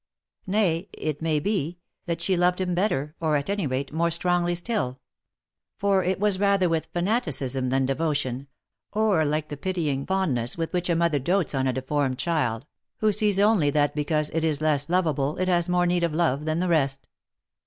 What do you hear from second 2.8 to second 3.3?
LIFE AND ADVENTURES better,